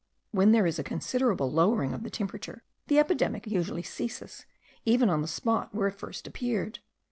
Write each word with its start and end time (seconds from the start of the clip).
When 0.31 0.51
there 0.51 0.65
is 0.65 0.79
a 0.79 0.83
considerable 0.83 1.51
lowering 1.51 1.93
of 1.93 2.01
the 2.01 2.09
temperature, 2.09 2.63
the 2.87 2.97
epidemic 2.97 3.45
usually 3.45 3.83
ceases, 3.83 4.47
even 4.83 5.11
on 5.11 5.21
the 5.21 5.27
spot 5.27 5.75
where 5.75 5.89
it 5.89 5.99
first 5.99 6.25
appeared. 6.25 6.79